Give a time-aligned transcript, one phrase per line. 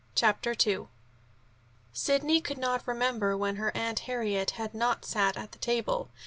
[0.15, 0.87] CHAPTER II
[1.93, 6.09] Sidney could not remember when her Aunt Harriet had not sat at the table.